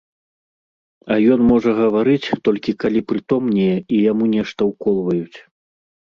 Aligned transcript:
А 1.11 1.17
ён 1.33 1.39
можа 1.51 1.71
гаварыць, 1.81 2.33
толькі 2.49 2.71
калі 2.83 3.01
прытомнее 3.11 3.75
і 3.93 3.99
яму 4.11 4.25
нешта 4.35 4.61
ўколваюць. 4.71 5.37